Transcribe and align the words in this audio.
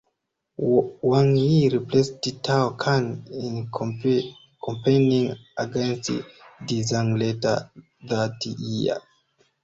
Wang 1.09 1.31
Yi 1.45 1.59
replaced 1.75 2.23
Tao 2.45 2.67
Kan 2.81 3.05
in 3.41 3.57
campaigning 4.65 5.27
against 5.55 6.09
Du 6.65 6.79
Zeng 6.81 7.19
later 7.19 7.69
that 8.09 8.43
year. 8.45 8.97